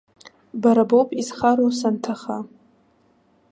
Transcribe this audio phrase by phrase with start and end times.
[0.61, 2.37] Бара боуп изхароу санҭаха.